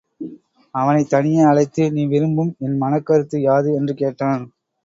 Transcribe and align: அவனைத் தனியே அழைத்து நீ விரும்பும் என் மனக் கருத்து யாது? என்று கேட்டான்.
அவனைத் 0.75 1.09
தனியே 1.09 1.41
அழைத்து 1.41 1.91
நீ 1.91 2.05
விரும்பும் 2.05 2.55
என் 2.59 2.77
மனக் 2.77 3.05
கருத்து 3.05 3.39
யாது? 3.41 3.73
என்று 3.73 3.95
கேட்டான். 3.95 4.43